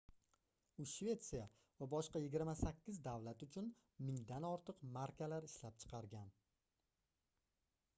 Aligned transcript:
u 0.83 0.85
shvetsiya 0.91 1.43
va 1.81 1.87
boshqa 1.91 2.21
28 2.23 2.97
davlat 3.09 3.45
uchun 3.49 3.71
mingdan 4.09 4.49
ortiq 4.53 4.83
markalar 4.99 5.51
ishlab 5.53 5.83
chiqargan 5.85 6.35